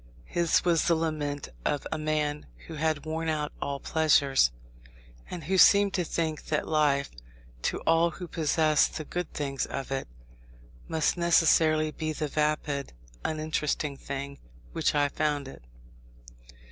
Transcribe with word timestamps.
His 0.25 0.65
was 0.65 0.85
the 0.87 0.95
lament 0.95 1.49
of 1.63 1.85
a 1.91 1.99
man 1.99 2.47
who 2.65 2.73
had 2.73 3.05
worn 3.05 3.29
out 3.29 3.51
all 3.61 3.79
pleasures, 3.79 4.49
and 5.29 5.43
who 5.43 5.59
seemed 5.59 5.93
to 5.93 6.03
think 6.03 6.45
that 6.45 6.67
life, 6.67 7.11
to 7.61 7.81
all 7.81 8.09
who 8.09 8.27
possess 8.27 8.87
the 8.87 9.05
good 9.05 9.31
things 9.31 9.67
of 9.67 9.91
it, 9.91 10.07
must 10.87 11.17
necessarily 11.17 11.91
be 11.91 12.13
the 12.13 12.27
vapid, 12.27 12.93
uninteresting 13.23 13.95
thing 13.95 14.39
which 14.71 14.95
I 14.95 15.07
found 15.07 15.47
it. 15.47 15.61